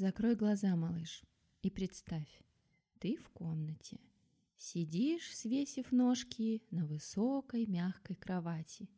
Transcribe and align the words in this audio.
Закрой 0.00 0.34
глаза, 0.34 0.76
малыш, 0.76 1.22
и 1.60 1.68
представь, 1.68 2.42
ты 3.00 3.18
в 3.18 3.28
комнате. 3.28 4.00
Сидишь, 4.56 5.36
свесив 5.36 5.92
ножки 5.92 6.62
на 6.70 6.86
высокой 6.86 7.66
мягкой 7.66 8.16
кровати. 8.16 8.88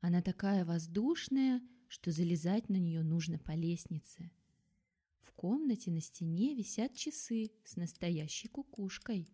Она 0.00 0.22
такая 0.22 0.64
воздушная, 0.64 1.60
что 1.88 2.10
залезать 2.10 2.70
на 2.70 2.76
нее 2.76 3.02
нужно 3.02 3.38
по 3.38 3.50
лестнице. 3.50 4.30
В 5.20 5.30
комнате 5.32 5.90
на 5.90 6.00
стене 6.00 6.54
висят 6.54 6.94
часы 6.96 7.50
с 7.62 7.76
настоящей 7.76 8.48
кукушкой. 8.48 9.28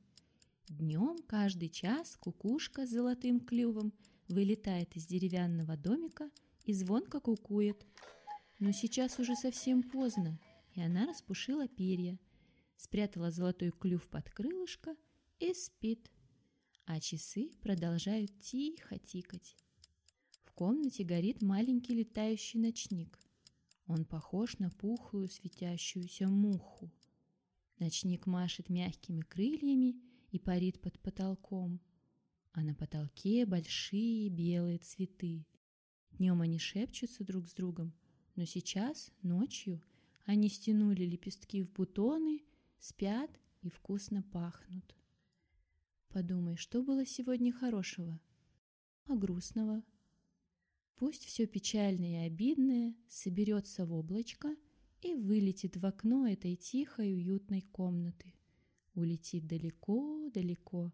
Днем 0.69 1.19
каждый 1.29 1.69
час 1.69 2.17
кукушка 2.17 2.85
с 2.85 2.91
золотым 2.91 3.39
клювом 3.39 3.93
вылетает 4.27 4.97
из 4.97 5.07
деревянного 5.07 5.77
домика 5.77 6.29
и 6.65 6.75
звонко 6.75 7.21
кукует. 7.21 7.87
Но 8.59 8.73
сейчас 8.73 9.21
уже 9.21 9.37
совсем 9.37 9.85
поздно, 9.85 10.41
и 10.75 10.80
она 10.80 11.07
распушила 11.07 11.68
перья, 11.68 12.19
спрятала 12.77 13.30
золотой 13.30 13.70
клюв 13.70 14.09
под 14.09 14.30
крылышко 14.30 14.97
и 15.38 15.52
спит. 15.55 16.11
А 16.87 17.01
часы 17.01 17.51
продолжают 17.61 18.38
тихо 18.41 18.98
тикать. 18.98 19.56
В 20.45 20.52
комнате 20.52 21.05
горит 21.05 21.42
маленький 21.42 21.95
летающий 21.95 22.59
ночник. 22.61 23.19
Он 23.87 24.05
похож 24.05 24.59
на 24.59 24.70
пухлую 24.70 25.28
светящуюся 25.28 26.28
муху. 26.28 26.91
Ночник 27.78 28.27
машет 28.27 28.69
мягкими 28.69 29.23
крыльями 29.23 30.00
и 30.30 30.39
парит 30.39 30.80
под 30.80 30.98
потолком. 31.00 31.80
А 32.52 32.62
на 32.62 32.75
потолке 32.75 33.47
большие 33.47 34.28
белые 34.28 34.78
цветы. 34.78 35.47
Днем 36.12 36.42
они 36.42 36.59
шепчутся 36.59 37.25
друг 37.25 37.47
с 37.47 37.55
другом, 37.55 37.95
но 38.34 38.45
сейчас, 38.45 39.12
ночью, 39.23 39.80
они 40.30 40.48
стянули 40.48 41.02
лепестки 41.02 41.61
в 41.61 41.73
бутоны, 41.73 42.45
спят 42.79 43.30
и 43.62 43.69
вкусно 43.69 44.23
пахнут. 44.23 44.95
Подумай, 46.09 46.55
что 46.55 46.84
было 46.84 47.05
сегодня 47.05 47.53
хорошего, 47.53 48.20
а 49.06 49.17
грустного? 49.17 49.83
Пусть 50.95 51.25
все 51.25 51.48
печальное 51.48 52.23
и 52.23 52.27
обидное 52.28 52.95
соберется 53.08 53.84
в 53.86 53.92
облачко 53.92 54.55
и 55.03 55.14
вылетит 55.14 55.77
в 55.77 55.84
окно 55.84 56.28
этой 56.28 56.55
тихой 56.55 57.12
уютной 57.12 57.62
комнаты. 57.62 58.33
Улетит 58.95 59.48
далеко-далеко 59.48 60.92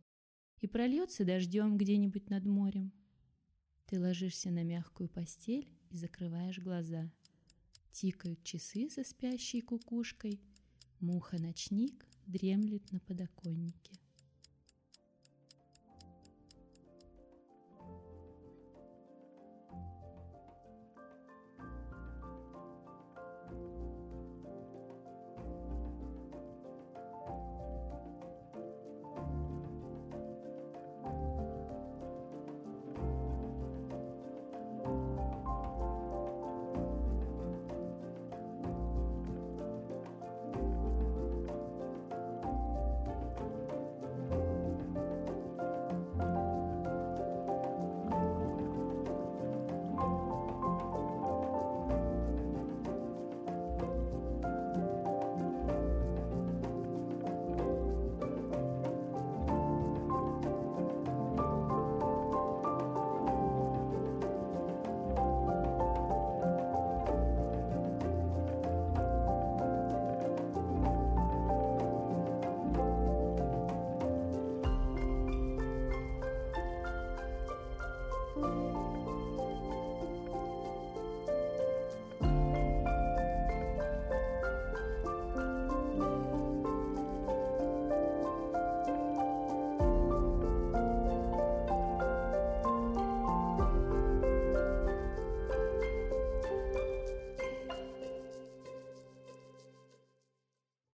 и 0.62 0.66
прольется 0.66 1.26
дождем 1.26 1.76
где-нибудь 1.76 2.30
над 2.30 2.46
морем. 2.46 2.90
Ты 3.84 4.00
ложишься 4.00 4.50
на 4.50 4.64
мягкую 4.64 5.10
постель 5.10 5.68
и 5.90 5.96
закрываешь 5.96 6.58
глаза. 6.58 7.12
Тикают 7.98 8.44
часы 8.44 8.90
со 8.90 9.02
спящей 9.04 9.62
кукушкой. 9.62 10.38
Муха-ночник 11.00 12.06
дремлет 12.26 12.92
на 12.92 13.00
подоконнике. 13.00 13.98